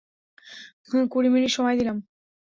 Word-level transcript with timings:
কুড়ি 1.11 1.29
মিনিট 1.29 1.51
সময় 1.51 1.75
দিলাম। 1.79 1.97